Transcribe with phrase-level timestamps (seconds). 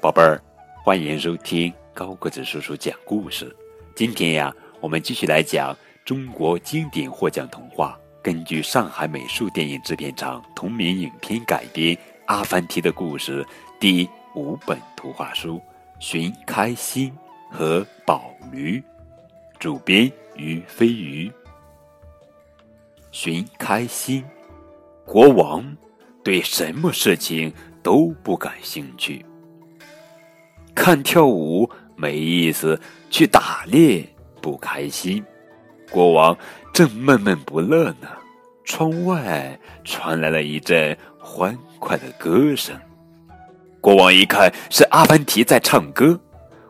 [0.00, 0.40] 宝贝儿，
[0.82, 3.54] 欢迎收听高个子叔叔讲故事。
[3.94, 4.50] 今天呀，
[4.80, 5.76] 我们继续来讲
[6.06, 13.44] 中国经典获奖童话，根据上海美术电影制片厂同名影片改编《阿凡提的故事》
[13.78, 15.56] 第五本图画书
[15.98, 17.12] 《寻开心》
[17.54, 18.82] 和宝驴，
[19.58, 21.30] 主编于飞鱼。
[23.12, 24.24] 寻开心，
[25.04, 25.76] 国王
[26.24, 29.22] 对什么事情都不感兴趣。
[30.82, 32.80] 看跳舞没意思，
[33.10, 34.02] 去打猎
[34.40, 35.22] 不开心。
[35.90, 36.34] 国王
[36.72, 38.08] 正闷闷不乐呢，
[38.64, 42.74] 窗外传来了一阵欢快的歌声。
[43.78, 46.18] 国王一看是阿凡提在唱歌，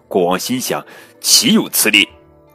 [0.08, 0.84] 国王心想：
[1.20, 2.08] 岂有此理！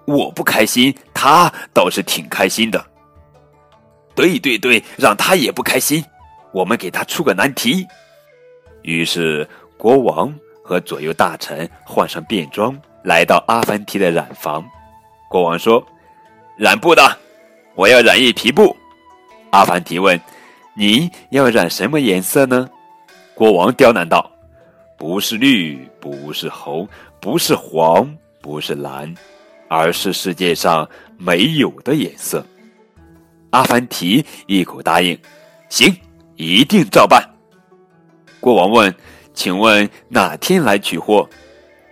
[0.03, 2.86] 我不开心，他倒是挺开心的。
[4.14, 6.03] 对对对，让他也不开心，
[6.52, 7.88] 我们给他出个难题。
[8.81, 9.47] 于是
[9.78, 10.38] 国王。
[10.67, 14.66] 和左右大臣换上便装，来到阿凡提的染房。
[15.30, 15.85] 国王说
[16.57, 17.03] ：“染布的，
[17.75, 18.75] 我要染一匹布。”
[19.52, 20.19] 阿凡提问
[20.73, 22.67] ：“你要染什么颜色呢？”
[23.35, 24.27] 国王刁难道
[24.97, 26.89] ：“不是绿，不是红，
[27.22, 29.13] 不是黄，不是蓝，
[29.67, 32.44] 而是世界上没有的颜色。”
[33.52, 35.16] 阿凡提一口答应
[35.69, 35.95] ：“行，
[36.38, 37.23] 一定照办。”
[38.41, 38.91] 国王问。
[39.36, 41.30] 请问哪天来取货？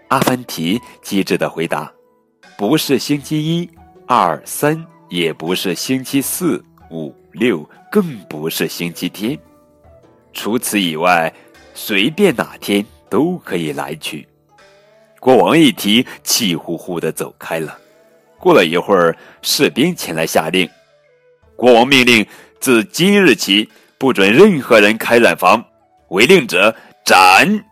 [0.08, 1.92] 阿凡提机智的回答
[2.58, 3.70] ：“不是星期一、
[4.08, 9.38] 二、三，也不是星期四、五、六，更不是星期天。
[10.32, 11.32] 除此以外，
[11.74, 14.26] 随便哪天都可以来取。”
[15.20, 17.78] 国王一提，气呼呼的走开了。
[18.40, 20.70] 过了一会儿，士兵前来下令
[21.56, 22.26] ：“国王命令，
[22.60, 25.64] 自今日起，不准任何人开染房，
[26.10, 26.74] 违令者。”
[27.06, 27.66] 斩！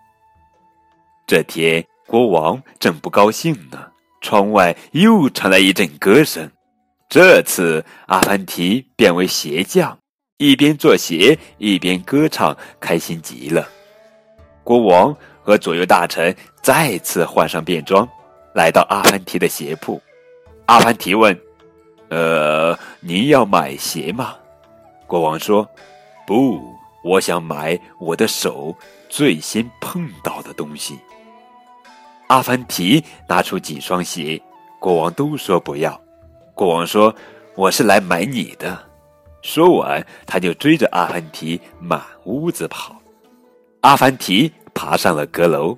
[1.26, 3.88] 这天，国王正不高兴呢，
[4.20, 6.52] 窗外又传来一阵歌声。
[7.08, 9.98] 这次，阿凡提变为鞋匠，
[10.38, 13.66] 一边做鞋一边歌唱，开心极了。
[14.66, 18.08] 国王和左右大臣再次换上便装，
[18.54, 20.02] 来到阿凡提的鞋铺。
[20.66, 21.40] 阿凡提问
[22.10, 24.36] ：“呃，您要买鞋吗？”
[25.08, 25.66] 国王说
[26.28, 26.62] ：“不。”
[27.04, 28.76] 我想买我的手
[29.10, 31.00] 最先碰到的东西。
[32.28, 34.42] 阿凡提拿出几双鞋，
[34.80, 36.00] 国王都说不要。
[36.56, 37.14] 国王说
[37.56, 38.78] ：“我是来买你的。”
[39.42, 42.96] 说完，他就追着阿凡提满屋子跑。
[43.82, 45.76] 阿凡提爬上了阁楼，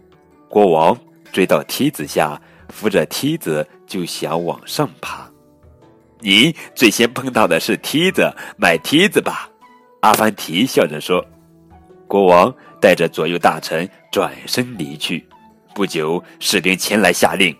[0.50, 0.96] 国王
[1.32, 5.26] 追到梯子下，扶着梯子就想往上爬。
[6.20, 9.50] 你最先碰到的是梯子，买梯子吧。
[10.04, 11.26] 阿凡提笑着说
[12.10, 15.26] ：“国王带着左右大臣转身离去。
[15.74, 17.56] 不久，士兵前来下令：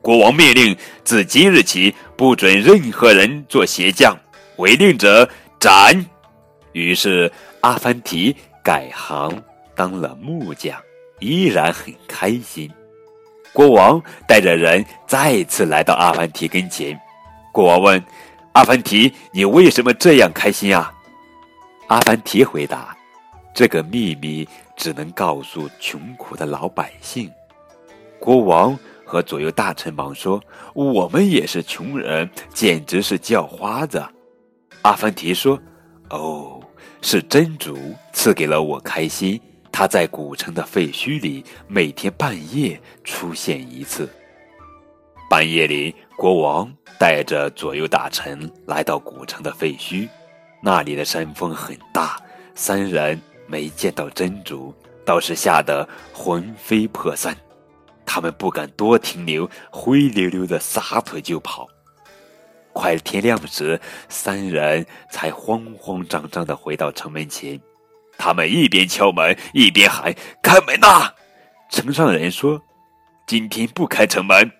[0.00, 0.74] 国王命令，
[1.04, 4.16] 自今日起，不准任何人做鞋匠，
[4.56, 5.28] 违令者
[5.60, 6.02] 斩。
[6.72, 7.30] 于是，
[7.60, 9.42] 阿凡提改行
[9.76, 10.80] 当了木匠，
[11.20, 12.70] 依然很开心。
[13.52, 16.98] 国王带着人再次来到阿凡提跟前。
[17.52, 18.02] 国王问
[18.52, 20.90] ：“阿凡提，你为什么这样开心啊？”
[21.88, 22.96] 阿凡提回答
[23.54, 27.30] ：“这个秘密只能告诉穷苦的老百姓。”
[28.18, 30.42] 国王和左右大臣忙说
[30.74, 34.02] ：“我们也是穷人，简直是叫花子。”
[34.80, 35.60] 阿凡提说
[36.08, 36.58] ：“哦，
[37.02, 37.76] 是真主
[38.14, 39.38] 赐给了我开心。
[39.70, 44.08] 他在古城的废墟里，每天半夜出现一次。
[45.28, 50.08] 半夜里，国王带着左右大臣来到古城的废墟。”
[50.64, 52.18] 那里的山峰很大，
[52.54, 57.36] 三人没见到真主，倒是吓得魂飞魄散。
[58.06, 61.68] 他们不敢多停留，灰溜溜的撒腿就跑。
[62.72, 67.60] 快天亮时，三人才慌慌张张的回到城门前。
[68.16, 71.12] 他们一边敲门，一边喊：“开门呐！”
[71.70, 72.58] 城上人说
[73.28, 74.50] ：“今天不开城门。”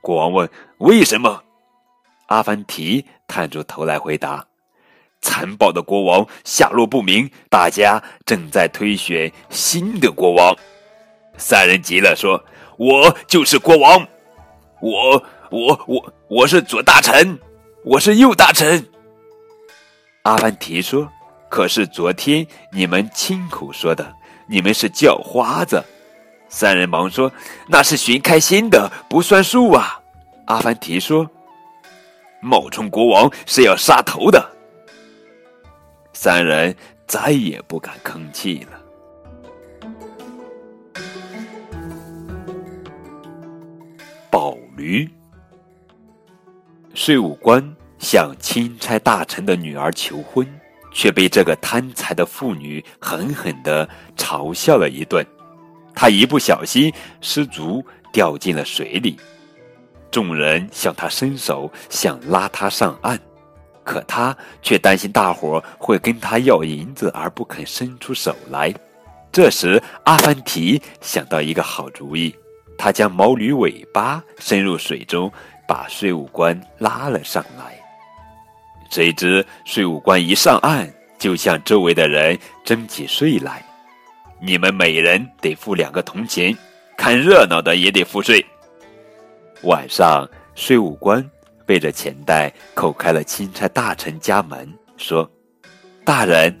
[0.00, 0.48] 国王问
[0.80, 1.44] ：“为什么？”
[2.28, 4.46] 阿凡提探出头来回答。
[5.24, 10.54] 残暴的国王下落不明，大家正在推选新的国王。
[11.38, 12.38] 三人急了，说
[12.76, 14.06] ：“我就是国王，
[14.82, 17.38] 我我我我是左大臣，
[17.84, 18.86] 我是右大臣。”
[20.22, 21.08] 阿凡提说
[21.48, 24.14] ：“可是昨天你们亲口说的，
[24.46, 25.82] 你们是叫花子。”
[26.50, 27.32] 三人忙说
[27.66, 29.98] ：“那是寻开心的，不算数啊。”
[30.46, 31.28] 阿凡提说
[32.40, 34.48] ：“冒充国王是要杀头的。”
[36.14, 36.74] 三人
[37.06, 38.80] 再也不敢吭气了。
[44.30, 45.06] 宝驴。
[46.94, 50.46] 税务官向钦差大臣的女儿求婚
[50.92, 55.26] 却被这个贪财的妇女狠狠的嘲笑了一顿。
[55.94, 59.18] 他一不小心失足掉进了水里。
[60.10, 63.20] 众人向他伸手想拉他上岸。
[63.84, 68.74] 可他却担心大伙会跟他要银子，而不肯伸出手来。
[69.30, 72.34] 这时，阿凡提想到一个好主意，
[72.78, 75.30] 他将毛驴尾巴伸入水中，
[75.68, 77.78] 把税务官拉了上来。
[78.90, 80.88] 谁知税务官一上岸，
[81.18, 83.64] 就向周围的人征起税来
[84.40, 86.56] ：“你们每人得付两个铜钱，
[86.96, 88.44] 看热闹的也得付税。”
[89.64, 91.28] 晚上，税务官。
[91.66, 95.30] 背着钱袋，叩开了钦差大臣家门，说
[96.04, 96.54] ：“大人，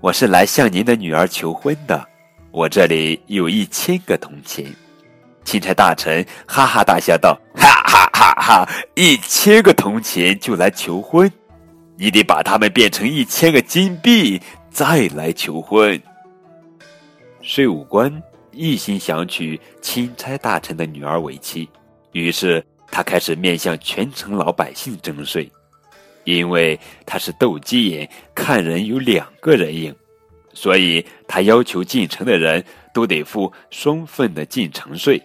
[0.00, 2.04] 我是来向您的女儿求婚的，
[2.50, 4.66] 我这里有一千个铜钱。”
[5.44, 8.68] 钦差大臣哈哈大笑道：“哈哈哈哈！
[8.94, 11.30] 一千个铜钱就来求婚？
[11.96, 16.00] 你得把它们变成一千个金币再来求婚。”
[17.40, 21.68] 税务官一心想娶钦差大臣的女儿为妻，
[22.10, 22.64] 于是。
[22.90, 25.50] 他开始面向全城老百姓征税，
[26.24, 29.94] 因为他是斗鸡眼，看人有两个人影，
[30.52, 35.22] 所以他要求进城的人都得付双份的进城税。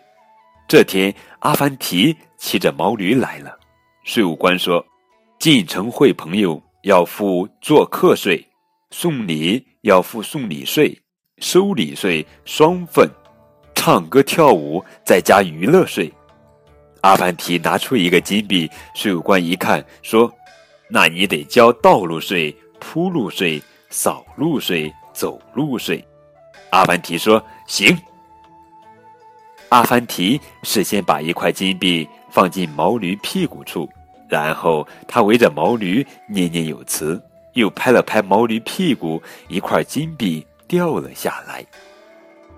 [0.68, 3.58] 这天，阿凡提骑着毛驴来了，
[4.04, 4.86] 税务官说
[5.40, 8.46] ：“进城会朋友要付做客税，
[8.92, 10.98] 送礼要付送礼税，
[11.40, 13.10] 收礼税双份，
[13.76, 16.12] 唱歌跳舞再加娱乐税。”
[17.04, 20.32] 阿凡提拿出一个金币，税务官一看，说
[20.88, 26.02] ：“那你得交道路税、铺路税、扫路税、走路税。”
[26.72, 27.98] 阿凡提说：“行。”
[29.68, 33.90] 阿凡提事先把一块金币放进毛驴屁股处，
[34.30, 37.22] 然后他围着毛驴念念有词，
[37.52, 41.66] 又拍了拍毛驴屁股，一块金币掉了下来。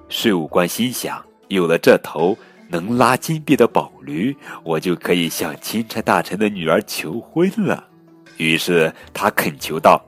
[0.07, 2.38] 税务官心想：有了这头。
[2.75, 7.88] 能拉金币的宝驴，我就可以向钦差大臣的女儿求婚了。
[8.36, 10.04] 于是他恳求道：“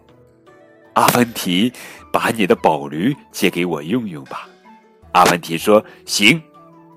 [0.93, 1.71] 阿凡提，
[2.11, 4.49] 把你的宝驴借给我用用吧。”
[5.13, 6.41] 阿凡提说：“行，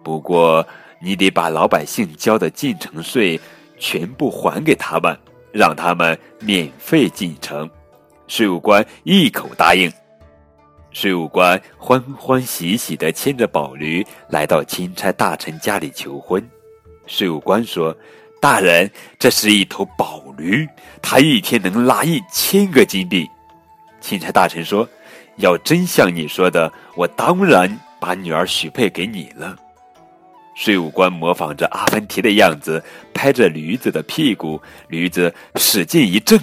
[0.02, 0.66] 不过
[1.00, 3.40] 你得把老百姓交的进城税
[3.78, 5.16] 全部还给他们，
[5.52, 7.70] 让他们免费进城。”
[8.26, 9.90] 税务官一口答应。
[10.92, 16.44] 税务官欢欢喜喜地牵着宝驴来到钦差大臣家里求婚。
[17.06, 17.96] 税务官说
[18.40, 20.68] ：“大人，这是一头宝驴，
[21.00, 23.26] 它一天能拉一千个金币。”
[24.00, 24.88] 钦差大臣说
[25.38, 29.56] ：“要真像你说的，我当然把女儿许配给你了。”
[30.56, 32.82] 税务官模仿着阿凡提的样子，
[33.14, 36.38] 拍着驴子的屁股，驴子使劲一挣，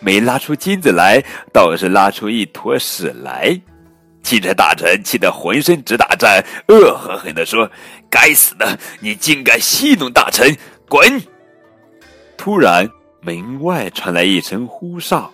[0.00, 1.22] 没拉出金子来，
[1.52, 3.60] 倒是拉出一坨屎来。
[4.28, 7.70] 钦差大臣气得浑身直打颤，恶狠狠地说
[8.10, 10.54] ：“该死的，你竟敢戏弄大臣，
[10.86, 11.18] 滚！”
[12.36, 12.86] 突然，
[13.22, 15.32] 门外传来一声呼哨，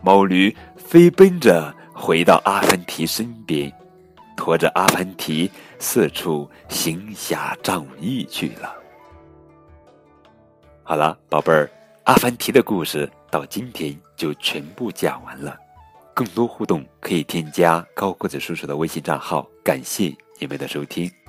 [0.00, 3.72] 毛驴飞奔着回到阿凡提身边，
[4.36, 5.50] 驮着阿凡提
[5.80, 8.72] 四处行侠仗义去了。
[10.84, 11.68] 好了，宝贝儿，
[12.04, 15.56] 阿凡提的故事到今天就全部讲完了。
[16.16, 19.46] 更多互动可以添加高个子叔叔的微信账号。
[19.62, 21.25] 感谢你们的收听。